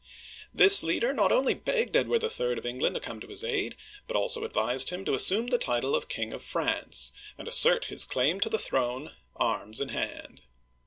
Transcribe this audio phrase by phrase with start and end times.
[0.51, 2.53] This leader not only begged Edward III.
[2.57, 3.77] of England to come to his aid,
[4.07, 7.85] but also advised him to as sume the title of King of France, and assert
[7.85, 10.41] his claim to the throne, arms in hand.